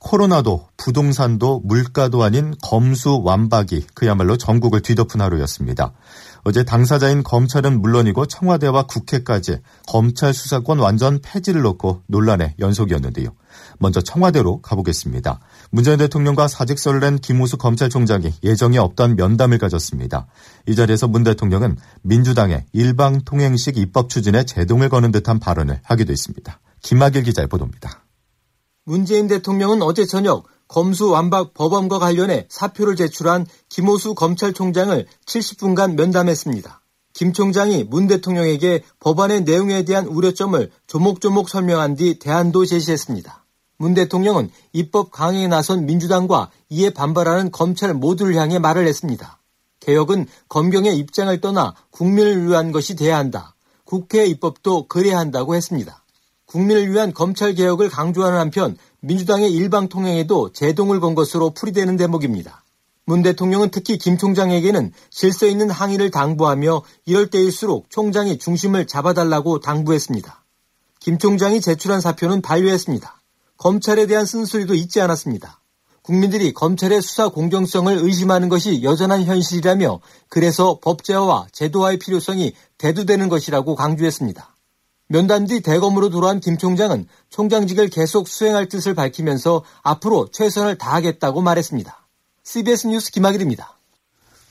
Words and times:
코로나도 0.00 0.66
부동산도 0.78 1.60
물가도 1.64 2.22
아닌 2.22 2.54
검수 2.62 3.20
완박이 3.22 3.86
그야말로 3.94 4.36
전국을 4.36 4.80
뒤덮은 4.80 5.20
하루였습니다. 5.20 5.92
어제 6.42 6.64
당사자인 6.64 7.22
검찰은 7.22 7.82
물론이고 7.82 8.24
청와대와 8.24 8.84
국회까지 8.84 9.58
검찰 9.86 10.32
수사권 10.32 10.78
완전 10.78 11.20
폐지를 11.22 11.60
놓고 11.60 12.02
논란의 12.06 12.54
연속이었는데요. 12.58 13.28
먼저 13.78 14.00
청와대로 14.00 14.62
가보겠습니다. 14.62 15.38
문재인 15.70 15.98
대통령과 15.98 16.48
사직서를 16.48 17.00
낸 17.00 17.18
김우수 17.18 17.58
검찰총장이 17.58 18.32
예정에 18.42 18.78
없던 18.78 19.16
면담을 19.16 19.58
가졌습니다. 19.58 20.26
이 20.66 20.74
자리에서 20.74 21.08
문 21.08 21.24
대통령은 21.24 21.76
민주당의 22.02 22.64
일방 22.72 23.20
통행식 23.26 23.76
입법 23.76 24.08
추진에 24.08 24.44
제동을 24.44 24.88
거는 24.88 25.12
듯한 25.12 25.40
발언을 25.40 25.80
하기도 25.82 26.10
했습니다. 26.10 26.58
김학일 26.80 27.24
기자의 27.24 27.48
보도입니다. 27.48 28.02
문재인 28.84 29.28
대통령은 29.28 29.82
어제 29.82 30.06
저녁 30.06 30.44
검수 30.68 31.10
완박 31.10 31.52
법원과 31.54 31.98
관련해 31.98 32.46
사표를 32.48 32.96
제출한 32.96 33.46
김호수 33.68 34.14
검찰총장을 34.14 35.06
70분간 35.26 35.94
면담했습니다. 35.94 36.80
김 37.12 37.32
총장이 37.32 37.84
문 37.84 38.06
대통령에게 38.06 38.84
법안의 39.00 39.42
내용에 39.42 39.84
대한 39.84 40.06
우려점을 40.06 40.70
조목조목 40.86 41.48
설명한 41.48 41.96
뒤 41.96 42.18
대안도 42.18 42.66
제시했습니다. 42.66 43.44
문 43.78 43.94
대통령은 43.94 44.50
입법 44.72 45.10
강행에 45.10 45.48
나선 45.48 45.86
민주당과 45.86 46.50
이에 46.68 46.90
반발하는 46.90 47.50
검찰 47.50 47.94
모두를 47.94 48.36
향해 48.36 48.58
말을 48.58 48.86
했습니다. 48.86 49.40
개혁은 49.80 50.26
검경의 50.48 50.96
입장을 50.98 51.40
떠나 51.40 51.74
국민을 51.90 52.46
위한 52.46 52.72
것이 52.72 52.94
돼야 52.94 53.16
한다. 53.16 53.54
국회 53.84 54.24
입법도 54.26 54.86
그래야 54.86 55.18
한다고 55.18 55.56
했습니다. 55.56 55.99
국민을 56.50 56.90
위한 56.90 57.14
검찰 57.14 57.54
개혁을 57.54 57.88
강조하는 57.88 58.36
한편 58.36 58.76
민주당의 58.98 59.52
일방 59.52 59.88
통행에도 59.88 60.52
제동을 60.52 60.98
건 60.98 61.14
것으로 61.14 61.50
풀이되는 61.50 61.96
대목입니다. 61.96 62.64
문 63.06 63.22
대통령은 63.22 63.70
특히 63.70 63.98
김 63.98 64.18
총장에게는 64.18 64.92
질서 65.10 65.46
있는 65.46 65.70
항의를 65.70 66.10
당부하며 66.10 66.82
이럴 67.06 67.30
때일수록 67.30 67.88
총장이 67.88 68.38
중심을 68.38 68.88
잡아달라고 68.88 69.60
당부했습니다. 69.60 70.44
김 70.98 71.18
총장이 71.18 71.60
제출한 71.60 72.00
사표는 72.00 72.42
반려했습니다. 72.42 73.20
검찰에 73.56 74.06
대한 74.06 74.26
쓴소리도 74.26 74.74
잊지 74.74 75.00
않았습니다. 75.00 75.60
국민들이 76.02 76.52
검찰의 76.52 77.00
수사 77.00 77.28
공정성을 77.28 77.96
의심하는 77.96 78.48
것이 78.48 78.82
여전한 78.82 79.22
현실이라며 79.22 80.00
그래서 80.28 80.80
법제화와 80.82 81.46
제도화의 81.52 82.00
필요성이 82.00 82.54
대두되는 82.78 83.28
것이라고 83.28 83.76
강조했습니다. 83.76 84.56
면담 85.12 85.48
뒤 85.48 85.60
대검으로 85.60 86.08
돌아온 86.08 86.38
김 86.38 86.56
총장은 86.56 87.06
총장직을 87.30 87.88
계속 87.88 88.28
수행할 88.28 88.68
뜻을 88.68 88.94
밝히면서 88.94 89.64
앞으로 89.82 90.28
최선을 90.30 90.78
다하겠다고 90.78 91.42
말했습니다. 91.42 92.06
CBS 92.44 92.86
뉴스 92.86 93.10
김학일입니다. 93.10 93.76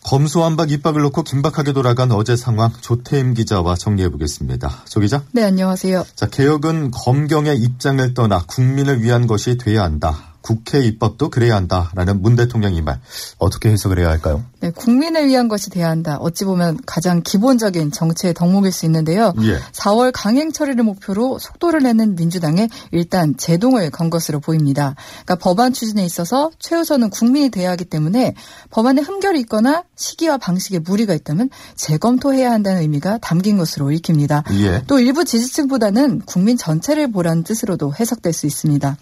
검수완박 0.04 0.72
입박을 0.72 1.02
놓고 1.04 1.24
긴박하게 1.24 1.72
돌아간 1.72 2.12
어제 2.12 2.36
상황 2.36 2.74
조태임 2.82 3.36
기자와 3.36 3.76
정리해 3.76 4.10
보겠습니다. 4.10 4.84
조 4.86 5.00
기자. 5.00 5.24
네, 5.32 5.44
안녕하세요. 5.44 6.06
자, 6.16 6.28
개혁은 6.28 6.92
검경의 6.92 7.58
입장을 7.58 8.14
떠나 8.14 8.44
국민을 8.46 9.02
위한 9.02 9.28
것이 9.28 9.58
돼야 9.58 9.84
한다. 9.84 10.29
국회 10.42 10.80
입법도 10.80 11.30
그래야 11.30 11.56
한다라는 11.56 12.22
문 12.22 12.36
대통령의 12.36 12.82
말 12.82 13.00
어떻게 13.38 13.70
해석을 13.70 14.00
해야 14.00 14.10
할까요? 14.10 14.44
네, 14.62 14.72
국민을 14.72 15.28
위한 15.28 15.48
것이 15.48 15.70
돼야 15.70 15.90
한다. 15.90 16.18
어찌 16.20 16.46
보면 16.46 16.80
가장 16.86 17.22
기본적인 17.24 17.92
정치의 17.92 18.34
덕목일 18.34 18.72
수 18.72 18.86
있는데요. 18.86 19.34
예. 19.42 19.58
4월 19.72 20.12
강행 20.14 20.52
처리를 20.52 20.84
목표로 20.84 21.40
속도를 21.40 21.84
내는 21.84 22.16
민주당에 22.16 22.68
일단 22.92 23.36
제동을 23.38 23.90
건 23.92 24.10
것으로 24.10 24.40
보입니다. 24.40 24.96
그러니까 25.26 25.36
법안 25.36 25.74
추진에 25.74 26.04
있어서 26.06 26.52
최우선은 26.60 27.10
국민이 27.10 27.50
돼야 27.50 27.72
하기 27.72 27.86
때문에 27.86 28.34
법안에 28.70 29.02
흠결이 29.02 29.40
있거나 29.42 29.84
시기와 29.96 30.38
방식에 30.38 30.80
무리가 30.80 31.14
있다면 31.14 31.50
재검토해야 31.76 32.52
한다는 32.52 32.82
의미가 32.82 33.20
담긴 33.20 33.58
것으로 33.58 33.92
읽힙니다. 33.92 34.44
예. 34.54 34.84
또 34.88 35.00
일부 35.00 35.24
지지층보다는 35.26 36.22
국민 36.26 36.58
전체를 36.58 37.12
보라는 37.12 37.44
뜻으로도 37.44 37.94
해석될 38.00 38.34
수 38.34 38.46
있습니다. 38.46 38.98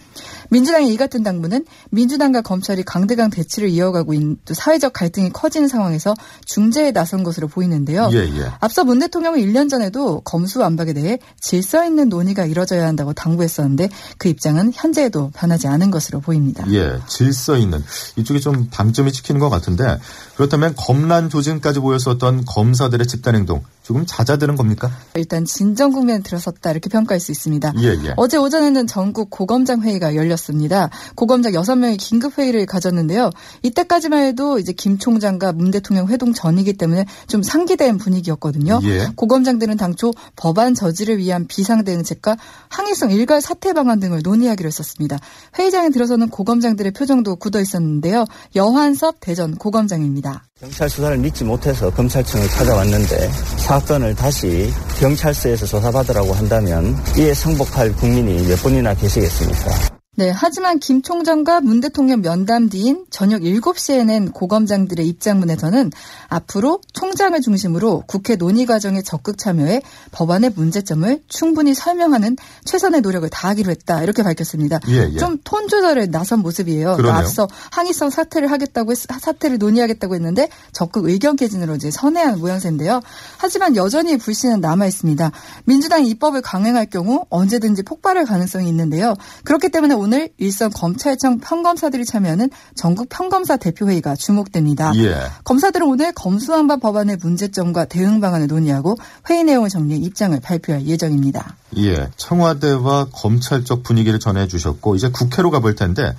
민주당의 0.49 0.93
이 0.93 0.97
같은 0.97 1.23
당부는 1.27 1.65
민주당과 1.91 2.41
검찰이 2.41 2.83
강대강 2.83 3.29
대치를 3.29 3.69
이어가고 3.69 4.13
있는 4.13 4.37
또 4.45 4.53
사회적 4.53 4.93
갈등이 4.93 5.31
커지는 5.31 5.67
상황에서 5.67 6.15
중재에 6.45 6.91
나선 6.91 7.23
것으로 7.23 7.47
보이는데요. 7.47 8.09
예, 8.13 8.19
예. 8.19 8.51
앞서 8.59 8.83
문 8.85 8.99
대통령은 8.99 9.39
1년 9.39 9.69
전에도 9.69 10.21
검수완박에 10.21 10.93
대해 10.93 11.19
질서 11.41 11.85
있는 11.85 12.07
논의가 12.07 12.45
이뤄져야 12.45 12.87
한다고 12.87 13.13
당부했었는데 13.13 13.89
그 14.17 14.29
입장은 14.29 14.71
현재에도 14.73 15.31
변하지 15.35 15.67
않은 15.67 15.91
것으로 15.91 16.21
보입니다. 16.21 16.65
예, 16.71 16.97
질서 17.07 17.57
있는 17.57 17.83
이쪽이 18.15 18.39
좀 18.39 18.67
방점이 18.71 19.11
찍히는 19.11 19.39
것 19.39 19.49
같은데 19.49 19.99
그렇다면 20.35 20.73
검란 20.77 21.29
조짐까지 21.29 21.79
보였었던 21.79 22.45
검사들의 22.45 23.07
집단 23.07 23.35
행동 23.35 23.63
조금 23.87 24.05
잦아드는 24.05 24.57
겁니까? 24.57 24.91
일단 25.15 25.45
진정 25.45 25.93
국면에 25.93 26.21
들어섰다 26.21 26.71
이렇게 26.71 26.89
평가할 26.89 27.21
수 27.21 27.31
있습니다. 27.31 27.71
예, 27.77 27.87
예. 27.87 28.13
어제 28.17 28.35
오전에는 28.35 28.85
전국 28.85 29.29
고검장 29.29 29.81
회의가 29.81 30.13
열렸습니다. 30.13 30.89
고검장 31.15 31.53
6명이 31.53 31.95
긴급 31.97 32.37
회의를 32.37 32.65
가졌는데요. 32.65 33.29
이때까지만 33.63 34.23
해도 34.23 34.59
이제 34.59 34.73
김 34.73 34.97
총장과 34.97 35.53
문 35.53 35.71
대통령 35.71 36.09
회동 36.09 36.33
전이기 36.33 36.73
때문에 36.73 37.05
좀 37.27 37.41
상기된 37.41 37.97
분위기였거든요. 37.97 38.81
예. 38.83 39.07
고검장들은 39.15 39.77
당초 39.77 40.11
법안 40.35 40.73
저지를 40.73 41.17
위한 41.19 41.47
비상 41.47 41.85
대응책과 41.85 42.35
항의성 42.67 43.11
일괄 43.11 43.39
사퇴 43.39 43.71
방안 43.71 44.01
등을 44.01 44.19
논의하기로 44.21 44.67
했었습니다. 44.67 45.17
회의장에 45.57 45.91
들어서는 45.91 46.27
고검장들의 46.27 46.91
표정도 46.91 47.37
굳어 47.37 47.61
있었는데요. 47.61 48.25
여환섭 48.53 49.21
대전 49.21 49.55
고검장입니다. 49.55 50.43
경찰 50.59 50.89
수사를 50.89 51.15
믿지 51.19 51.43
못해서 51.43 51.91
검찰청을 51.91 52.47
찾아왔는데 52.49 53.29
사 53.57 53.76
건을 53.85 54.15
다시 54.15 54.73
경찰서에서 54.99 55.65
조사받으라고 55.65 56.33
한다면 56.33 56.95
이에 57.17 57.33
성복할 57.33 57.93
국민이 57.95 58.47
몇 58.47 58.55
분이나 58.57 58.93
계시겠습니까? 58.93 59.96
네, 60.17 60.31
하지만 60.31 60.79
김 60.79 61.03
총장과 61.03 61.61
문 61.61 61.79
대통령 61.79 62.23
면담 62.23 62.69
뒤인 62.69 63.05
저녁 63.11 63.41
7시에 63.41 64.03
낸 64.03 64.31
고검장들의 64.31 65.07
입장문에서는 65.07 65.91
앞으로 66.27 66.81
총장을 66.91 67.39
중심으로 67.39 68.03
국회 68.07 68.35
논의 68.35 68.65
과정에 68.65 69.03
적극 69.03 69.37
참여해 69.37 69.83
법안의 70.11 70.53
문제점을 70.55 71.21
충분히 71.27 71.75
설명하는 71.75 72.35
최선의 72.65 73.01
노력을 73.01 73.29
다하기로 73.29 73.69
했다. 73.69 74.01
이렇게 74.01 74.23
밝혔습니다. 74.23 74.79
예, 74.87 75.07
예. 75.13 75.17
좀톤 75.19 75.67
조절에 75.67 76.07
나선 76.07 76.39
모습이에요. 76.39 76.95
그러니까 76.97 77.19
앞서 77.19 77.47
항의성 77.69 78.09
사퇴를 78.09 78.49
하겠다고 78.49 78.93
했, 78.93 78.97
사퇴를 78.97 79.59
논의하겠다고 79.59 80.15
했는데 80.15 80.49
적극 80.71 81.05
의견 81.05 81.35
개진으로 81.35 81.75
이제 81.75 81.91
선회한 81.91 82.39
모양새인데요. 82.39 83.01
하지만 83.37 83.75
여전히 83.75 84.17
불신은 84.17 84.61
남아 84.61 84.87
있습니다. 84.87 85.31
민주당이 85.65 86.09
입법을 86.09 86.41
강행할 86.41 86.87
경우 86.87 87.25
언제든지 87.29 87.83
폭발할 87.83 88.25
가능성이 88.25 88.67
있는데요. 88.69 89.13
그렇기 89.43 89.69
때문에 89.69 89.93
오늘 89.93 90.06
일선 90.37 90.71
검찰청 90.71 91.39
평검사들이 91.39 92.05
참여하는 92.05 92.49
전국 92.75 93.07
평검사 93.09 93.57
대표회의가 93.57 94.15
주목됩니다. 94.15 94.93
예. 94.95 95.15
검사들은 95.43 95.87
오늘 95.87 96.11
검수완박 96.13 96.79
법안의 96.79 97.17
문제점과 97.21 97.85
대응 97.85 98.19
방안을 98.19 98.47
논의하고 98.47 98.95
회의 99.29 99.43
내용을 99.43 99.69
정리해 99.69 99.99
입장을 99.99 100.39
발표할 100.39 100.85
예정입니다. 100.85 101.55
예, 101.77 102.07
청와대와 102.15 103.07
검찰 103.11 103.63
쪽 103.63 103.83
분위기를 103.83 104.19
전해주셨고 104.19 104.95
이제 104.95 105.09
국회로 105.09 105.51
가볼 105.51 105.75
텐데 105.75 106.15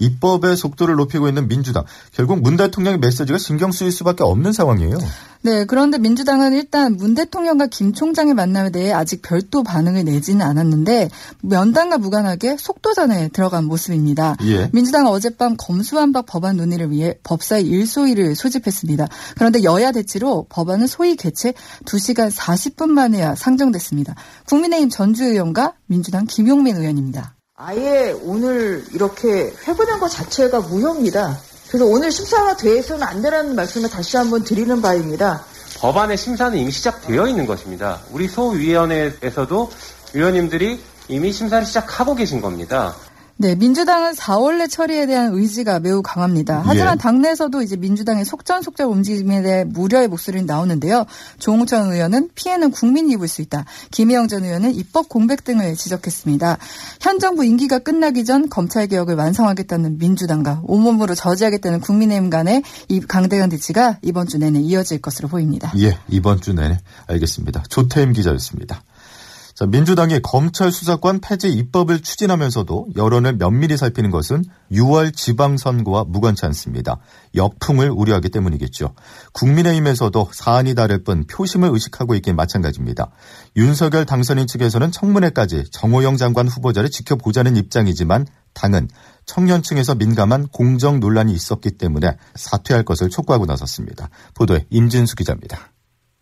입법의 0.00 0.56
속도를 0.56 0.96
높이고 0.96 1.28
있는 1.28 1.46
민주당. 1.48 1.84
결국 2.12 2.40
문 2.40 2.56
대통령의 2.56 2.98
메시지가 2.98 3.38
신경 3.38 3.70
쓰일 3.70 3.92
수밖에 3.92 4.24
없는 4.24 4.52
상황이에요. 4.52 4.98
네, 5.42 5.64
그런데 5.64 5.96
민주당은 5.96 6.52
일단 6.52 6.96
문 6.96 7.14
대통령과 7.14 7.66
김 7.66 7.94
총장의 7.94 8.34
만남에 8.34 8.70
대해 8.70 8.92
아직 8.92 9.22
별도 9.22 9.62
반응을 9.62 10.04
내지는 10.04 10.44
않았는데 10.44 11.08
면담과 11.42 11.96
무관하게 11.96 12.56
속도전에 12.58 13.28
들어간 13.28 13.64
모습입니다. 13.64 14.36
예. 14.44 14.68
민주당은 14.72 15.10
어젯밤 15.10 15.56
검수완박 15.56 16.26
법안 16.26 16.58
논의를 16.58 16.90
위해 16.90 17.14
법사위 17.22 17.64
일소위를 17.64 18.34
소집했습니다. 18.34 19.08
그런데 19.36 19.62
여야 19.62 19.92
대치로 19.92 20.46
법안은 20.50 20.86
소위 20.86 21.16
개최 21.16 21.54
2시간 21.86 22.30
40분 22.30 22.88
만에야 22.88 23.34
상정됐습니다. 23.34 24.14
국민의힘 24.46 24.90
전주 24.90 25.24
의원과 25.24 25.72
민주당 25.86 26.26
김용민 26.26 26.76
의원입니다. 26.76 27.36
아예 27.54 28.12
오늘 28.24 28.84
이렇게 28.92 29.52
회부된 29.66 30.00
것 30.00 30.08
자체가 30.08 30.60
무효입니다. 30.60 31.38
그래서 31.70 31.86
오늘 31.86 32.10
심사가 32.10 32.56
돼서는 32.56 33.06
안 33.06 33.22
되라는 33.22 33.54
말씀을 33.54 33.88
다시 33.88 34.16
한번 34.16 34.42
드리는 34.42 34.82
바입니다. 34.82 35.44
법안의 35.78 36.16
심사는 36.16 36.58
이미 36.58 36.72
시작되어 36.72 37.28
있는 37.28 37.46
것입니다. 37.46 38.00
우리 38.10 38.26
소위원회에서도 38.26 39.70
위원님들이 40.12 40.82
이미 41.06 41.32
심사를 41.32 41.64
시작하고 41.64 42.16
계신 42.16 42.40
겁니다. 42.40 42.96
네, 43.40 43.54
민주당은 43.54 44.12
4월 44.12 44.58
내 44.58 44.66
처리에 44.66 45.06
대한 45.06 45.32
의지가 45.32 45.80
매우 45.80 46.02
강합니다. 46.02 46.62
하지만 46.62 46.96
예. 46.96 46.98
당내에서도 46.98 47.62
이제 47.62 47.74
민주당의 47.74 48.26
속전속절 48.26 48.86
움직임에 48.86 49.40
대해 49.40 49.64
무려의 49.64 50.08
목소리는 50.08 50.44
나오는데요. 50.44 51.06
조홍천 51.38 51.90
의원은 51.90 52.28
피해는 52.34 52.70
국민이 52.70 53.14
입을 53.14 53.28
수 53.28 53.40
있다. 53.40 53.64
김혜영 53.92 54.28
전 54.28 54.44
의원은 54.44 54.74
입법 54.74 55.08
공백 55.08 55.42
등을 55.42 55.74
지적했습니다. 55.74 56.58
현 57.00 57.18
정부 57.18 57.42
임기가 57.42 57.78
끝나기 57.78 58.26
전 58.26 58.50
검찰 58.50 58.86
개혁을 58.88 59.14
완성하겠다는 59.14 59.96
민주당과 59.96 60.60
온몸으로 60.64 61.14
저지하겠다는 61.14 61.80
국민의힘 61.80 62.28
간의 62.28 62.62
이 62.88 63.00
강대강 63.00 63.48
대치가 63.48 63.96
이번 64.02 64.28
주 64.28 64.36
내내 64.36 64.60
이어질 64.60 65.00
것으로 65.00 65.28
보입니다. 65.28 65.72
예, 65.78 65.96
이번 66.10 66.42
주 66.42 66.52
내내 66.52 66.78
알겠습니다. 67.06 67.64
조태임 67.70 68.12
기자였습니다. 68.12 68.82
자, 69.60 69.66
민주당이 69.66 70.20
검찰 70.22 70.72
수사권 70.72 71.20
폐지 71.20 71.50
입법을 71.50 72.00
추진하면서도 72.00 72.92
여론을 72.96 73.36
면밀히 73.36 73.76
살피는 73.76 74.10
것은 74.10 74.42
6월 74.72 75.14
지방선거와 75.14 76.04
무관치 76.04 76.46
않습니다. 76.46 76.96
역풍을 77.34 77.90
우려하기 77.90 78.30
때문이겠죠. 78.30 78.94
국민의힘에서도 79.34 80.30
사안이 80.32 80.74
다를 80.74 81.04
뿐 81.04 81.26
표심을 81.26 81.68
의식하고 81.74 82.14
있긴 82.14 82.36
마찬가지입니다. 82.36 83.10
윤석열 83.56 84.06
당선인 84.06 84.46
측에서는 84.46 84.92
청문회까지 84.92 85.64
정호영 85.70 86.16
장관 86.16 86.48
후보자를 86.48 86.88
지켜보자는 86.90 87.56
입장이지만 87.56 88.26
당은 88.54 88.88
청년층에서 89.26 89.94
민감한 89.94 90.48
공정 90.48 91.00
논란이 91.00 91.34
있었기 91.34 91.72
때문에 91.72 92.16
사퇴할 92.34 92.82
것을 92.82 93.10
촉구하고 93.10 93.44
나섰습니다. 93.44 94.08
보도에 94.32 94.64
임진수 94.70 95.16
기자입니다. 95.16 95.70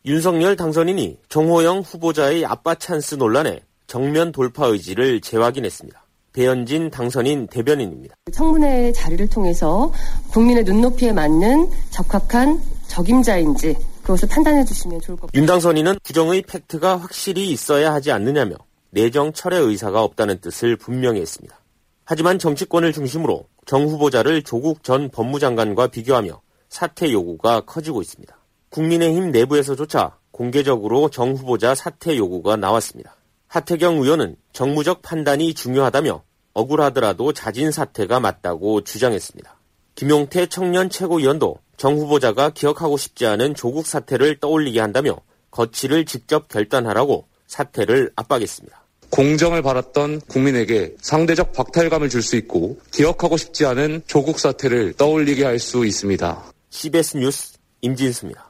윤석열 0.08 0.56
당선인이 0.56 1.18
정호영 1.28 1.80
후보자의 1.80 2.46
아빠 2.46 2.74
찬스 2.74 3.16
논란에 3.16 3.60
정면 3.86 4.32
돌파 4.32 4.66
의지를 4.66 5.20
재확인했습니다. 5.20 6.02
배현진 6.32 6.90
당선인 6.90 7.46
대변인입니다. 7.46 8.16
청문회 8.32 8.92
자리를 8.92 9.28
통해서 9.28 9.92
국민의 10.30 10.64
눈높이에 10.64 11.12
맞는 11.12 11.68
적합한 11.90 12.58
적임자인지 12.86 13.76
그것을 14.00 14.28
판단해 14.30 14.64
주시면 14.64 14.98
좋을 15.02 15.16
것 15.18 15.26
같습니다. 15.26 15.38
윤 15.38 15.44
당선인은 15.44 15.98
부정의 16.02 16.40
팩트가 16.40 16.96
확실히 16.96 17.50
있어야 17.50 17.92
하지 17.92 18.10
않느냐며 18.10 18.56
내정 18.88 19.34
철회 19.34 19.58
의사가 19.58 20.02
없다는 20.02 20.40
뜻을 20.40 20.76
분명히 20.76 21.20
했습니다. 21.20 21.60
하지만 22.06 22.38
정치권을 22.38 22.94
중심으로 22.94 23.44
정 23.66 23.84
후보자를 23.84 24.42
조국 24.42 24.82
전 24.82 25.10
법무장관과 25.10 25.88
비교하며 25.88 26.40
사퇴 26.70 27.12
요구가 27.12 27.60
커지고 27.60 28.00
있습니다. 28.00 28.37
국민의힘 28.70 29.30
내부에서조차 29.30 30.16
공개적으로 30.30 31.08
정 31.10 31.32
후보자 31.32 31.74
사퇴 31.74 32.16
요구가 32.16 32.56
나왔습니다. 32.56 33.16
하태경 33.48 33.96
의원은 34.02 34.36
정무적 34.52 35.02
판단이 35.02 35.54
중요하다며 35.54 36.22
억울하더라도 36.52 37.32
자진 37.32 37.70
사퇴가 37.70 38.20
맞다고 38.20 38.82
주장했습니다. 38.82 39.56
김용태 39.94 40.46
청년 40.46 40.90
최고위원도 40.90 41.56
정 41.76 41.96
후보자가 41.96 42.50
기억하고 42.50 42.96
싶지 42.96 43.26
않은 43.26 43.54
조국 43.54 43.86
사태를 43.86 44.38
떠올리게 44.38 44.80
한다며 44.80 45.16
거취를 45.50 46.04
직접 46.04 46.48
결단하라고 46.48 47.26
사퇴를 47.46 48.12
압박했습니다. 48.16 48.84
공정을 49.10 49.62
바랐던 49.62 50.20
국민에게 50.22 50.94
상대적 51.00 51.52
박탈감을 51.52 52.10
줄 52.10 52.22
수 52.22 52.36
있고 52.36 52.78
기억하고 52.92 53.36
싶지 53.38 53.64
않은 53.64 54.02
조국 54.06 54.38
사태를 54.38 54.92
떠올리게 54.94 55.44
할 55.44 55.58
수 55.58 55.86
있습니다. 55.86 56.44
CBS 56.70 57.16
뉴스 57.16 57.52
임진수입니다. 57.80 58.47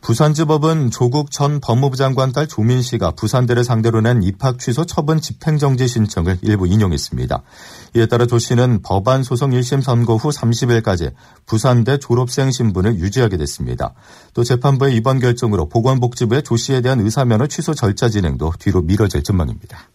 부산지법은 0.00 0.90
조국 0.90 1.30
전 1.30 1.60
법무부 1.60 1.96
장관 1.96 2.32
딸 2.32 2.46
조민 2.46 2.80
씨가 2.80 3.12
부산대를 3.12 3.64
상대로 3.64 4.00
낸 4.00 4.22
입학 4.22 4.58
취소 4.58 4.84
처분 4.86 5.20
집행정지 5.20 5.86
신청을 5.86 6.38
일부 6.42 6.66
인용했습니다. 6.66 7.42
이에 7.96 8.06
따라 8.06 8.26
조 8.26 8.38
씨는 8.38 8.80
법안 8.82 9.22
소송 9.22 9.50
1심 9.50 9.82
선고 9.82 10.16
후 10.16 10.30
30일까지 10.30 11.12
부산대 11.46 11.98
졸업생 11.98 12.50
신분을 12.50 12.96
유지하게 12.96 13.36
됐습니다. 13.36 13.92
또 14.32 14.42
재판부의 14.42 14.96
이번 14.96 15.18
결정으로 15.20 15.68
보건복지부의 15.68 16.42
조 16.44 16.56
씨에 16.56 16.80
대한 16.80 17.00
의사면허 17.00 17.46
취소 17.48 17.74
절차 17.74 18.08
진행도 18.08 18.54
뒤로 18.58 18.80
미뤄질 18.80 19.22
전망입니다. 19.22 19.90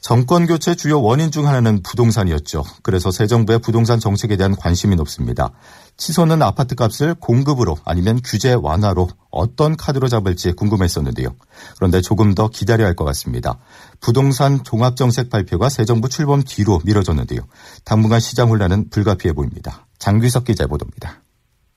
정권 0.00 0.46
교체 0.46 0.74
주요 0.74 1.02
원인 1.02 1.30
중 1.30 1.46
하나는 1.46 1.82
부동산이었죠. 1.82 2.64
그래서 2.82 3.10
새 3.10 3.26
정부의 3.26 3.58
부동산 3.58 4.00
정책에 4.00 4.36
대한 4.36 4.56
관심이 4.56 4.96
높습니다. 4.96 5.50
치솟는 5.98 6.40
아파트 6.40 6.74
값을 6.74 7.14
공급으로 7.14 7.76
아니면 7.84 8.18
규제 8.24 8.54
완화로 8.54 9.10
어떤 9.30 9.76
카드로 9.76 10.08
잡을지 10.08 10.52
궁금했었는데요. 10.52 11.36
그런데 11.76 12.00
조금 12.00 12.34
더 12.34 12.48
기다려야 12.48 12.88
할 12.88 12.96
것 12.96 13.04
같습니다. 13.04 13.58
부동산 14.00 14.64
종합정책 14.64 15.28
발표가 15.28 15.68
새 15.68 15.84
정부 15.84 16.08
출범 16.08 16.42
뒤로 16.42 16.80
미뤄졌는데요. 16.84 17.40
당분간 17.84 18.20
시장 18.20 18.48
혼란은 18.48 18.88
불가피해 18.88 19.34
보입니다. 19.34 19.86
장규석 19.98 20.44
기자 20.44 20.66
보도입니다. 20.66 21.22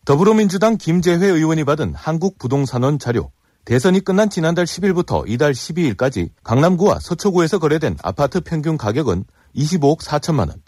더불어민주당 0.06 0.78
김재회 0.78 1.28
의원이 1.28 1.66
받은 1.66 1.94
한국부동산원 1.96 3.00
자료 3.00 3.32
대선이 3.66 4.02
끝난 4.02 4.30
지난달 4.30 4.66
10일부터 4.66 5.24
이달 5.26 5.54
12일까지 5.54 6.30
강남구와 6.44 7.00
서초구에서 7.00 7.60
거래된 7.60 7.98
아파트 8.04 8.42
평균 8.42 8.78
가격은 8.78 9.24
25억 9.56 10.00
4천만 10.02 10.50
원, 10.50 10.62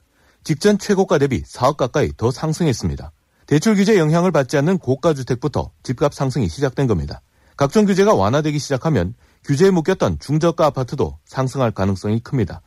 직전 0.45 0.77
최고가 0.77 1.17
대비 1.17 1.43
4억 1.43 1.75
가까이 1.75 2.11
더 2.15 2.31
상승했습니다. 2.31 3.11
대출 3.47 3.75
규제 3.75 3.97
영향을 3.99 4.31
받지 4.31 4.57
않는 4.57 4.77
고가 4.77 5.13
주택부터 5.13 5.71
집값 5.83 6.13
상승이 6.13 6.47
시작된 6.47 6.87
겁니다. 6.87 7.21
각종 7.57 7.85
규제가 7.85 8.13
완화되기 8.13 8.59
시작하면 8.59 9.13
규제에 9.43 9.71
묶였던 9.71 10.19
중저가 10.19 10.65
아파트도 10.65 11.19
상승할 11.25 11.71
가능성이 11.71 12.21
큽니다. 12.21 12.61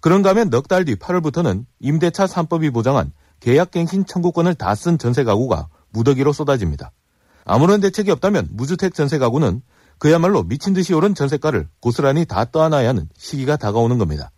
그런가 0.00 0.30
하면 0.30 0.50
넉 0.50 0.68
달 0.68 0.84
뒤 0.84 0.94
8월부터는 0.94 1.64
임대차 1.80 2.26
3법이 2.26 2.72
보장한 2.72 3.12
계약갱신 3.40 4.06
청구권을 4.06 4.54
다 4.54 4.74
쓴 4.76 4.98
전세 4.98 5.24
가구가 5.24 5.68
무더기로 5.90 6.32
쏟아집니다. 6.32 6.92
아무런 7.44 7.80
대책이 7.80 8.10
없다면 8.10 8.48
무주택 8.52 8.94
전세 8.94 9.18
가구는 9.18 9.62
그야말로 9.98 10.42
미친 10.42 10.72
듯이 10.72 10.94
오른 10.94 11.14
전세가를 11.14 11.68
고스란히 11.80 12.24
다 12.24 12.44
떠안아야 12.44 12.88
하는 12.88 13.08
시기가 13.16 13.56
다가오는 13.56 13.98
겁니다. 13.98 14.30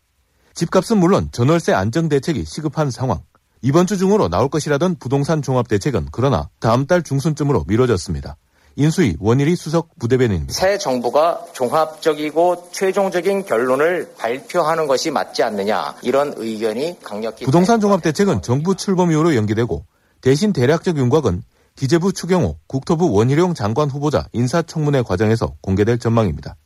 집값은 0.54 0.98
물론 0.98 1.28
전월세 1.32 1.72
안정 1.72 2.08
대책이 2.08 2.44
시급한 2.44 2.90
상황. 2.90 3.20
이번 3.62 3.86
주 3.86 3.96
중으로 3.96 4.28
나올 4.28 4.48
것이라던 4.48 4.96
부동산 4.98 5.42
종합 5.42 5.68
대책은 5.68 6.08
그러나 6.12 6.48
다음 6.60 6.86
달 6.86 7.02
중순쯤으로 7.02 7.64
미뤄졌습니다. 7.66 8.36
인수위 8.76 9.16
원일이 9.20 9.56
수석 9.56 9.98
부대변인입니다. 9.98 10.52
새 10.52 10.76
정부가 10.76 11.46
종합적이고 11.54 12.68
최종적인 12.72 13.46
결론을 13.46 14.12
발표하는 14.18 14.86
것이 14.86 15.10
맞지 15.10 15.42
않느냐 15.42 15.94
이런 16.02 16.34
의견이 16.36 16.98
강력히 17.02 17.46
부동산 17.46 17.80
종합 17.80 18.02
대책은 18.02 18.42
정부 18.42 18.74
출범 18.74 19.10
이후로 19.12 19.34
연기되고 19.34 19.86
대신 20.20 20.52
대략적 20.52 20.98
윤곽은 20.98 21.42
기재부 21.76 22.12
추경호 22.12 22.58
국토부 22.66 23.12
원희룡 23.12 23.54
장관 23.54 23.90
후보자 23.90 24.26
인사청문회 24.32 25.02
과정에서 25.02 25.56
공개될 25.60 25.98
전망입니다. 25.98 26.56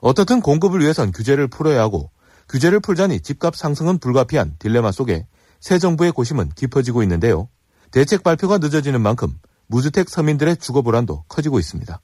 어떻든 0.00 0.40
공급을 0.40 0.80
위해선 0.80 1.12
규제를 1.12 1.48
풀어야 1.48 1.82
하고 1.82 2.10
규제를 2.48 2.80
풀자니 2.80 3.20
집값 3.20 3.56
상승은 3.56 3.98
불가피한 3.98 4.56
딜레마 4.58 4.90
속에 4.90 5.26
새 5.60 5.78
정부의 5.78 6.12
고심은 6.12 6.50
깊어지고 6.54 7.02
있는데요. 7.02 7.48
대책 7.90 8.22
발표가 8.22 8.58
늦어지는 8.58 9.00
만큼 9.00 9.38
무주택 9.66 10.08
서민들의 10.08 10.56
주거 10.56 10.82
불안도 10.82 11.24
커지고 11.28 11.58
있습니다. 11.58 12.00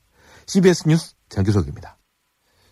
CBS 0.47 0.89
뉴스 0.89 1.15
장규석입니다. 1.29 2.00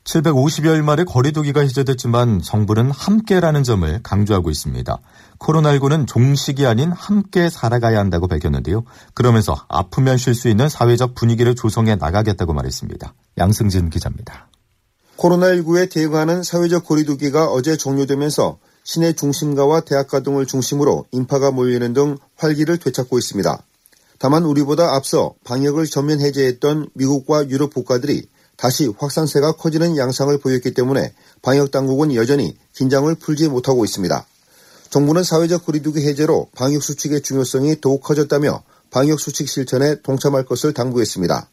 750여일 0.08 0.82
만에 0.82 1.04
거리두기가 1.04 1.60
해제됐지만 1.60 2.40
정부는 2.40 2.90
함께라는 2.90 3.62
점을 3.62 4.00
강조하고 4.02 4.50
있습니다. 4.50 4.98
코로나19는 5.38 6.06
종식이 6.06 6.64
아닌 6.66 6.90
함께 6.92 7.50
살아가야 7.50 7.98
한다고 7.98 8.26
밝혔는데요. 8.26 8.84
그러면서 9.12 9.54
아프면 9.68 10.16
쉴 10.16 10.34
수 10.34 10.48
있는 10.48 10.70
사회적 10.70 11.14
분위기를 11.14 11.54
조성해 11.54 11.96
나가겠다고 11.96 12.54
말했습니다. 12.54 13.14
양승진 13.36 13.90
기자입니다. 13.90 14.48
코로나19에 15.18 15.90
대응하는 15.90 16.42
사회적 16.42 16.86
거리두기가 16.86 17.46
어제 17.46 17.76
종료되면서 17.76 18.58
시내 18.84 19.12
중심가와 19.12 19.80
대학가 19.82 20.20
등을 20.20 20.46
중심으로 20.46 21.04
인파가 21.12 21.50
몰리는 21.50 21.92
등 21.92 22.16
활기를 22.36 22.78
되찾고 22.78 23.18
있습니다. 23.18 23.62
다만 24.18 24.44
우리보다 24.44 24.94
앞서 24.94 25.34
방역을 25.44 25.84
전면 25.86 26.20
해제했던 26.20 26.88
미국과 26.94 27.50
유럽 27.50 27.74
국가들이 27.74 28.26
다시 28.58 28.92
확산세가 28.98 29.52
커지는 29.52 29.96
양상을 29.96 30.36
보였기 30.38 30.74
때문에 30.74 31.14
방역 31.42 31.70
당국은 31.70 32.14
여전히 32.16 32.58
긴장을 32.74 33.14
풀지 33.14 33.48
못하고 33.48 33.84
있습니다. 33.84 34.26
정부는 34.90 35.22
사회적 35.22 35.64
거리두기 35.64 36.00
해제로 36.00 36.48
방역 36.56 36.82
수칙의 36.82 37.22
중요성이 37.22 37.80
더욱 37.80 38.02
커졌다며 38.02 38.64
방역 38.90 39.20
수칙 39.20 39.48
실천에 39.48 40.02
동참할 40.02 40.44
것을 40.44 40.74
당부했습니다. 40.74 41.48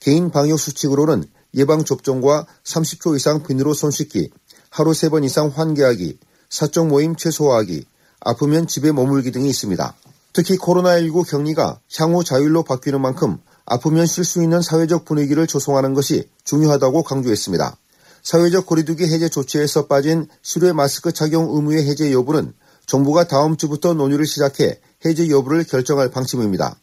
개인 0.00 0.30
방역 0.30 0.60
수칙으로는 0.60 1.24
예방 1.54 1.82
접종과 1.82 2.46
30초 2.64 3.16
이상 3.16 3.42
비누로 3.42 3.72
손 3.72 3.90
씻기, 3.90 4.30
하루 4.68 4.90
3번 4.90 5.24
이상 5.24 5.48
환기하기, 5.48 6.18
사적 6.50 6.88
모임 6.88 7.16
최소화하기, 7.16 7.86
아프면 8.20 8.66
집에 8.66 8.92
머물기 8.92 9.32
등이 9.32 9.48
있습니다. 9.48 9.94
특히 10.34 10.58
코로나19 10.58 11.26
격리가 11.26 11.80
향후 11.96 12.22
자율로 12.22 12.64
바뀌는 12.64 13.00
만큼 13.00 13.38
아프면 13.72 14.04
쉴 14.04 14.24
수 14.24 14.42
있는 14.42 14.62
사회적 14.62 15.04
분위기를 15.04 15.46
조성하는 15.46 15.94
것이 15.94 16.28
중요하다고 16.42 17.04
강조했습니다. 17.04 17.76
사회적 18.24 18.66
거리두기 18.66 19.04
해제 19.04 19.28
조치에서 19.28 19.86
빠진 19.86 20.26
실외 20.42 20.72
마스크 20.72 21.12
착용 21.12 21.54
의무의 21.54 21.88
해제 21.88 22.12
여부는 22.12 22.52
정부가 22.86 23.28
다음 23.28 23.56
주부터 23.56 23.94
논의를 23.94 24.26
시작해 24.26 24.80
해제 25.04 25.28
여부를 25.28 25.62
결정할 25.62 26.10
방침입니다. 26.10 26.74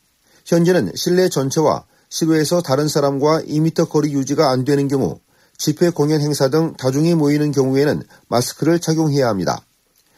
현재는 0.45 0.93
실내 0.95 1.27
전체와 1.27 1.83
실외에서 2.07 2.61
다른 2.61 2.87
사람과 2.87 3.41
2m 3.41 3.89
거리 3.89 4.13
유지가 4.13 4.49
안 4.49 4.63
되는 4.63 4.87
경우 4.87 5.19
집회 5.57 5.89
공연 5.89 6.21
행사 6.21 6.47
등 6.47 6.73
다중이 6.77 7.15
모이는 7.15 7.51
경우에는 7.51 8.01
마스크를 8.29 8.79
착용해야 8.79 9.27
합니다. 9.27 9.59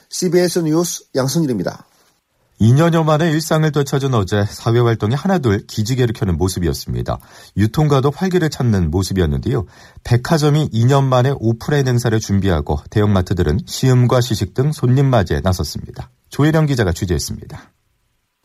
CBS 0.10 0.60
뉴스 0.60 1.06
양승일입니다. 1.16 1.88
2년여 2.60 3.06
만에 3.06 3.32
일상을 3.32 3.72
되찾은 3.72 4.13
어제 4.13 4.44
사회활동이 4.46 5.16
하나둘 5.16 5.66
기지개를 5.66 6.13
켜는 6.13 6.38
모습이었습니다. 6.38 7.18
유통가도 7.56 8.12
활기를 8.13 8.50
찾는 8.50 8.92
모습이었는데요. 8.92 9.66
백화점이 10.04 10.70
2년 10.70 11.06
만에 11.06 11.34
오프라인 11.39 11.88
행사를 11.88 12.18
준비하고 12.20 12.80
대형마트들은 12.89 13.60
시음과 13.66 14.20
시식 14.22 14.54
등 14.54 14.74
손님 14.74 15.10
맞이에 15.10 15.39
나섰습니다. 15.42 16.10
조혜령 16.30 16.66
기자가 16.66 16.92
취재했습니다. 16.92 17.72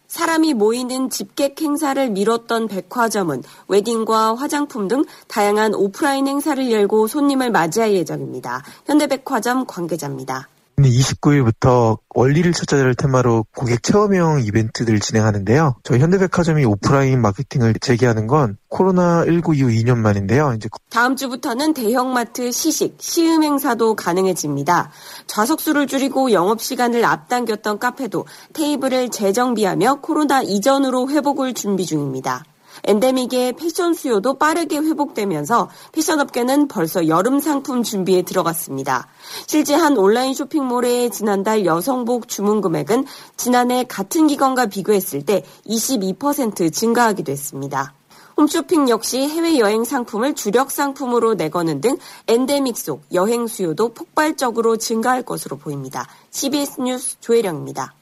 사람이 0.07 0.55
모이는 0.55 1.11
집객 1.11 1.61
행사를 1.61 2.09
미뤘던 2.09 2.69
백화점은 2.69 3.43
웨딩과 3.67 4.37
화장품 4.37 4.87
등 4.87 5.05
다양한 5.27 5.75
오프라인 5.75 6.29
행사를 6.29 6.71
열고 6.71 7.09
손님을 7.09 7.51
맞이할 7.51 7.93
예정입니다. 7.95 8.63
현대백화점 8.87 9.67
관계자입니다. 9.67 10.49
29일부터 10.79 11.99
원리를 12.15 12.53
찾아를 12.53 12.95
테마로 12.95 13.47
고객 13.55 13.83
체험형 13.83 14.43
이벤트들 14.45 15.01
진행하는데요. 15.01 15.77
저희 15.83 16.01
현대백화점이 16.01 16.65
오프라인 16.65 17.21
마케팅을 17.21 17.75
재개하는 17.81 18.27
건 18.27 18.57
코로나19 18.71 19.57
이후 19.57 19.69
2년 19.69 19.99
만인데요. 19.99 20.53
이제 20.57 20.69
다음 20.91 21.17
주부터는 21.17 21.75
대형마트 21.75 22.51
시식, 22.53 22.97
시음 23.01 23.45
행사도 23.45 23.95
가능해집니다. 23.95 24.91
좌석수를 25.27 25.87
줄이고 25.87 26.33
영업 26.33 26.61
시간을 26.61 27.05
앞당겼던 27.05 27.79
카페도 27.79 28.27
테이블을 28.53 29.11
재정비하며 29.11 30.01
코로나 30.01 30.43
이전으로 30.43 31.11
회복을 31.11 31.55
준비 31.55 31.87
중입니다. 31.87 32.45
엔데믹의 32.85 33.55
패션 33.55 33.95
수요도 33.95 34.35
빠르게 34.35 34.79
회복되면서 34.79 35.71
패션업계는 35.93 36.69
벌써 36.69 37.07
여름 37.09 37.39
상품 37.41 37.83
준비에 37.83 38.23
들어갔습니다. 38.23 39.07
실제 39.47 39.75
한 39.75 39.97
온라인 39.97 40.35
쇼핑몰의 40.35 41.11
지난달 41.11 41.65
여성복 41.65 42.29
주문 42.29 42.61
금액은 42.61 43.07
지난해 43.37 43.85
같은 43.85 44.27
기간과 44.27 44.67
비교했을 44.67 45.25
때 45.25 45.45
22% 45.67 46.73
증가하기도 46.73 47.31
했습니다. 47.31 47.95
홈쇼핑 48.37 48.89
역시 48.89 49.29
해외여행 49.29 49.85
상품을 49.85 50.35
주력 50.35 50.71
상품으로 50.73 51.35
내거는 51.35 51.81
등 51.81 51.97
엔데믹 52.27 52.77
속 52.77 53.03
여행 53.13 53.47
수요도 53.47 53.95
폭발적으로 53.95 54.77
증가할 54.77 55.23
것으로 55.23 55.57
보입니다. 55.57 56.09
CBS 56.31 56.81
뉴스 56.81 57.21
조혜령입니다. 57.21 57.95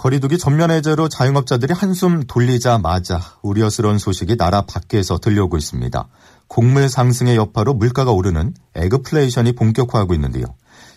거리두기 0.00 0.38
전면 0.38 0.70
해제로 0.70 1.10
자영업자들이 1.10 1.74
한숨 1.74 2.22
돌리자마자 2.26 3.20
우려스러운 3.42 3.98
소식이 3.98 4.38
나라 4.38 4.62
밖에서 4.62 5.18
들려오고 5.18 5.58
있습니다. 5.58 6.08
곡물 6.48 6.88
상승의 6.88 7.36
여파로 7.36 7.74
물가가 7.74 8.10
오르는 8.10 8.54
애그플레이션이 8.76 9.52
본격화하고 9.52 10.14
있는데요. 10.14 10.46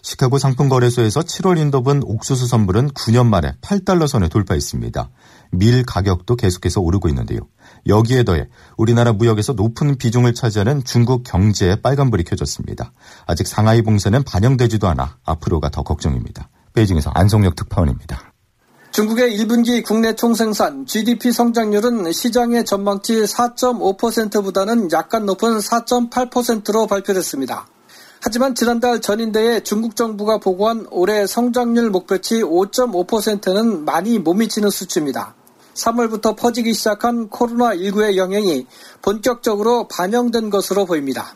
시카고 0.04 0.38
상품거래소에서 0.38 1.20
7월 1.20 1.60
인도분 1.60 2.02
옥수수 2.06 2.48
선물은 2.48 2.92
9년 2.92 3.26
만에 3.26 3.52
8달러 3.60 4.08
선을 4.08 4.30
돌파했습니다. 4.30 5.10
밀 5.52 5.84
가격도 5.84 6.38
계속해서 6.38 6.80
오르고 6.80 7.10
있는데요. 7.10 7.42
여기에 7.88 8.24
더해 8.24 8.48
우리나라 8.78 9.12
무역에서 9.12 9.52
높은 9.52 9.98
비중을 9.98 10.34
차지하는 10.34 10.86
중국 10.86 11.24
경제에 11.24 11.76
빨간불이 11.82 12.24
켜졌습니다. 12.24 12.94
아직 13.28 13.48
상하이 13.48 13.82
봉쇄는 13.82 14.24
반영되지도 14.24 14.88
않아 14.88 15.18
앞으로가 15.26 15.72
더 15.72 15.84
걱정입니다. 15.84 16.48
베이징에서 16.72 17.12
안성혁 17.14 17.58
특파원입니다. 17.58 18.33
중국의 18.94 19.40
1분기 19.40 19.84
국내 19.84 20.14
총생산 20.14 20.86
GDP 20.86 21.32
성장률은 21.32 22.12
시장의 22.12 22.64
전망치 22.64 23.24
4.5%보다는 23.24 24.92
약간 24.92 25.26
높은 25.26 25.58
4.8%로 25.58 26.86
발표됐습니다. 26.86 27.68
하지만 28.22 28.54
지난달 28.54 29.02
전인대에 29.02 29.62
중국 29.62 29.96
정부가 29.96 30.38
보고한 30.38 30.86
올해 30.92 31.26
성장률 31.26 31.90
목표치 31.90 32.44
5.5%는 32.44 33.84
많이 33.84 34.20
못 34.20 34.36
미치는 34.36 34.70
수치입니다. 34.70 35.34
3월부터 35.74 36.38
퍼지기 36.38 36.76
시작한 36.76 37.32
코로나19의 37.32 38.16
영향이 38.16 38.68
본격적으로 39.02 39.88
반영된 39.88 40.52
것으로 40.52 40.86
보입니다. 40.86 41.36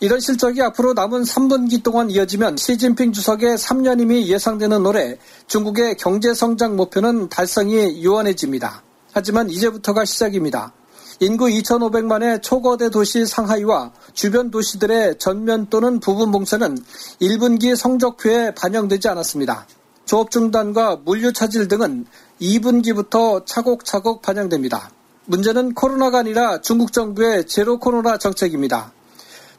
이런 0.00 0.18
실적이 0.20 0.62
앞으로 0.62 0.92
남은 0.92 1.22
3분기 1.22 1.82
동안 1.82 2.10
이어지면 2.10 2.56
시진핑 2.56 3.12
주석의 3.12 3.56
3년임이 3.56 4.26
예상되는 4.26 4.84
올해 4.84 5.18
중국의 5.46 5.96
경제 5.96 6.34
성장 6.34 6.76
목표는 6.76 7.28
달성이 7.28 8.02
유한해집니다. 8.02 8.82
하지만 9.12 9.48
이제부터가 9.48 10.04
시작입니다. 10.04 10.72
인구 11.20 11.46
2,500만의 11.46 12.42
초거대 12.42 12.90
도시 12.90 13.24
상하이와 13.24 13.92
주변 14.14 14.50
도시들의 14.50 15.18
전면 15.18 15.68
또는 15.70 16.00
부분 16.00 16.32
봉쇄는 16.32 16.76
1분기 17.22 17.76
성적표에 17.76 18.52
반영되지 18.56 19.08
않았습니다. 19.08 19.66
조업 20.06 20.32
중단과 20.32 21.02
물류 21.04 21.32
차질 21.32 21.68
등은 21.68 22.06
2분기부터 22.40 23.46
차곡차곡 23.46 24.22
반영됩니다. 24.22 24.90
문제는 25.26 25.74
코로나가 25.74 26.18
아니라 26.18 26.60
중국 26.60 26.92
정부의 26.92 27.46
제로 27.46 27.78
코로나 27.78 28.18
정책입니다. 28.18 28.92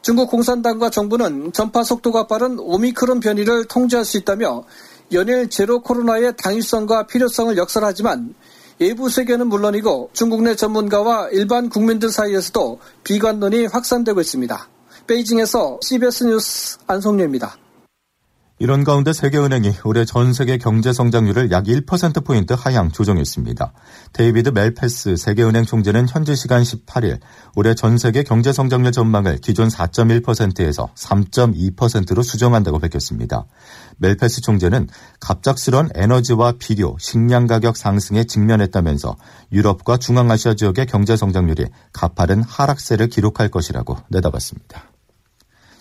중국 0.06 0.30
공산당과 0.30 0.90
정부는 0.90 1.50
전파 1.52 1.82
속도가 1.82 2.28
빠른 2.28 2.60
오미크론 2.60 3.18
변이를 3.18 3.64
통제할 3.64 4.04
수 4.04 4.16
있다며 4.18 4.62
연일 5.10 5.50
제로 5.50 5.82
코로나의 5.82 6.36
당위성과 6.36 7.08
필요성을 7.08 7.56
역설하지만 7.56 8.32
외부 8.78 9.08
세계는 9.08 9.48
물론이고 9.48 10.10
중국 10.12 10.44
내 10.44 10.54
전문가와 10.54 11.30
일반 11.30 11.68
국민들 11.68 12.10
사이에서도 12.10 12.78
비관론이 13.02 13.66
확산되고 13.66 14.20
있습니다. 14.20 14.68
베이징에서 15.08 15.80
CBS 15.82 16.22
뉴스 16.22 16.78
안성료입니다. 16.86 17.65
이런 18.58 18.84
가운데 18.84 19.12
세계은행이 19.12 19.72
올해 19.84 20.06
전 20.06 20.32
세계 20.32 20.56
경제 20.56 20.90
성장률을 20.90 21.50
약 21.50 21.64
1%포인트 21.64 22.54
하향 22.54 22.90
조정했습니다. 22.90 23.72
데이비드 24.14 24.48
맬패스 24.48 25.16
세계은행 25.16 25.66
총재는 25.66 26.08
현지 26.08 26.34
시간 26.34 26.62
18일 26.62 27.20
올해 27.54 27.74
전 27.74 27.98
세계 27.98 28.22
경제 28.22 28.54
성장률 28.54 28.92
전망을 28.92 29.38
기존 29.42 29.68
4.1%에서 29.68 30.88
3.2%로 30.94 32.22
수정한다고 32.22 32.78
밝혔습니다. 32.78 33.44
맬패스 33.98 34.40
총재는 34.40 34.88
갑작스런 35.20 35.90
에너지와 35.94 36.54
비료, 36.58 36.96
식량 36.98 37.46
가격 37.46 37.76
상승에 37.76 38.24
직면했다면서 38.24 39.16
유럽과 39.52 39.98
중앙아시아 39.98 40.54
지역의 40.54 40.86
경제 40.86 41.14
성장률이 41.14 41.66
가파른 41.92 42.42
하락세를 42.42 43.08
기록할 43.08 43.50
것이라고 43.50 43.98
내다봤습니다. 44.08 44.95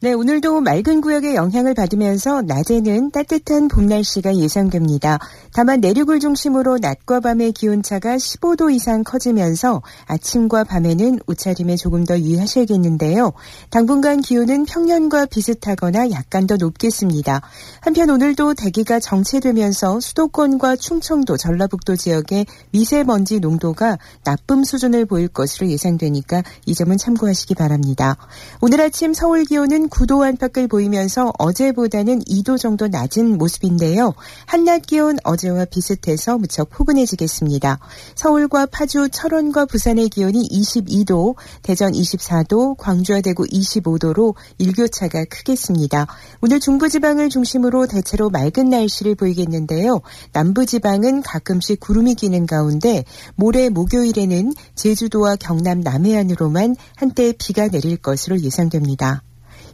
네, 0.00 0.12
오늘도 0.12 0.60
맑은 0.60 1.00
구역의 1.00 1.34
영향을 1.34 1.74
받으면서 1.74 2.42
낮에는 2.42 3.10
따뜻한 3.10 3.66
봄 3.66 3.86
날씨가 3.86 4.36
예상됩니다. 4.36 5.18
다만 5.52 5.80
내륙을 5.80 6.20
중심으로 6.20 6.78
낮과 6.78 7.18
밤의 7.18 7.50
기온차가 7.50 8.14
15도 8.14 8.72
이상 8.72 9.02
커지면서 9.02 9.82
아침과 10.06 10.62
밤에는 10.62 11.18
옷차림에 11.26 11.74
조금 11.74 12.04
더 12.04 12.16
유의하셔야겠는데요. 12.16 13.32
당분간 13.70 14.20
기온은 14.20 14.66
평년과 14.66 15.26
비슷하거나 15.26 16.12
약간 16.12 16.46
더 16.46 16.56
높겠습니다. 16.56 17.40
한편 17.80 18.10
오늘도 18.10 18.54
대기가 18.54 19.00
정체되면서 19.00 19.98
수도권과 19.98 20.76
충청도, 20.76 21.36
전라북도 21.36 21.96
지역의 21.96 22.46
미세먼지 22.70 23.40
농도가 23.40 23.98
나쁨 24.22 24.62
수준을 24.62 25.06
보일 25.06 25.26
것으로 25.26 25.66
예상되니까 25.66 26.44
이 26.66 26.74
점은 26.76 26.98
참고하시기 26.98 27.56
바랍니다. 27.56 28.16
오늘 28.60 28.80
아침 28.80 29.12
서울 29.12 29.42
기온은 29.42 29.87
9도 29.88 30.22
안팎을 30.22 30.68
보이면서 30.68 31.32
어제보다는 31.38 32.20
2도 32.20 32.58
정도 32.58 32.88
낮은 32.88 33.38
모습인데요. 33.38 34.14
한낮 34.46 34.86
기온 34.86 35.16
어제와 35.24 35.64
비슷해서 35.66 36.38
무척 36.38 36.70
포근해지겠습니다. 36.70 37.78
서울과 38.14 38.66
파주, 38.66 39.08
철원과 39.10 39.66
부산의 39.66 40.08
기온이 40.08 40.48
22도, 40.48 41.36
대전 41.62 41.92
24도, 41.92 42.76
광주와 42.78 43.20
대구 43.20 43.44
25도로 43.44 44.34
일교차가 44.58 45.24
크겠습니다. 45.24 46.06
오늘 46.40 46.60
중부지방을 46.60 47.28
중심으로 47.28 47.86
대체로 47.86 48.30
맑은 48.30 48.70
날씨를 48.70 49.14
보이겠는데요. 49.14 50.00
남부지방은 50.32 51.22
가끔씩 51.22 51.80
구름이 51.80 52.14
끼는 52.14 52.46
가운데 52.46 53.04
모레 53.36 53.68
목요일에는 53.68 54.52
제주도와 54.74 55.36
경남 55.36 55.80
남해안으로만 55.80 56.76
한때 56.96 57.32
비가 57.38 57.68
내릴 57.68 57.96
것으로 57.96 58.40
예상됩니다. 58.40 59.22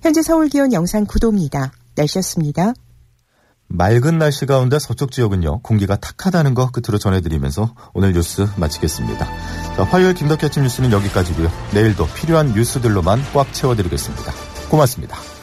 현재 0.05 0.21
서울 0.21 0.51
기온 0.51 0.75
영상 0.75 1.07
9도입니다. 1.07 1.71
날씨였습니다. 1.95 2.75
맑은 3.69 4.19
날씨 4.19 4.45
가운데 4.45 4.79
서쪽 4.79 5.11
지역은요 5.11 5.61
공기가 5.63 5.97
탁하다는 5.97 6.53
거 6.53 6.71
끝으로 6.71 6.99
전해드리면서 6.99 7.75
오늘 7.95 8.13
뉴스 8.13 8.47
마치겠습니다. 8.59 9.25
자, 9.25 9.83
화요일 9.85 10.13
김덕희 10.13 10.45
아침 10.45 10.63
뉴스는 10.63 10.93
여기까지고요. 10.93 11.51
내일도 11.73 12.07
필요한 12.09 12.53
뉴스들로만 12.53 13.19
꽉 13.33 13.51
채워드리겠습니다. 13.55 14.31
고맙습니다. 14.69 15.34